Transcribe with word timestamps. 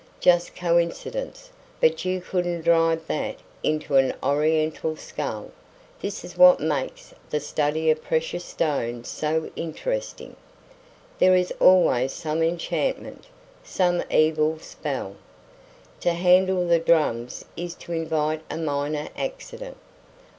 Just 0.19 0.55
coincidence; 0.55 1.51
but 1.79 2.03
you 2.05 2.21
couldn't 2.21 2.61
drive 2.63 3.05
that 3.05 3.35
into 3.61 3.97
an 3.97 4.15
Oriental 4.23 4.95
skull. 4.95 5.51
This 6.01 6.23
is 6.23 6.35
what 6.39 6.59
makes 6.59 7.13
the 7.29 7.39
study 7.39 7.91
of 7.91 8.03
precious 8.03 8.43
stones 8.43 9.07
so 9.09 9.51
interesting. 9.55 10.35
There 11.19 11.35
is 11.35 11.53
always 11.59 12.13
some 12.13 12.41
enchantment, 12.41 13.25
some 13.63 14.01
evil 14.09 14.57
spell. 14.57 15.17
To 15.99 16.13
handle 16.13 16.67
the 16.67 16.79
drums 16.79 17.45
is 17.55 17.75
to 17.75 17.91
invite 17.93 18.41
a 18.49 18.57
minor 18.57 19.07
accident. 19.15 19.77